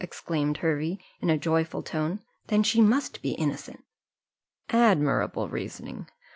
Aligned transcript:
exclaimed 0.03 0.57
Hervey, 0.57 0.97
in 1.19 1.29
a 1.29 1.37
joyful 1.37 1.83
tone: 1.83 2.21
"then 2.47 2.63
she 2.63 2.81
must 2.81 3.21
be 3.21 3.33
innocent." 3.33 3.83
"Admirable 4.69 5.47
reasoning! 5.47 6.07